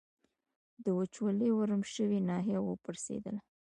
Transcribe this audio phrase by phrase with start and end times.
[0.83, 3.35] د وچولې ورم شوې ناحیه و پړسېدل.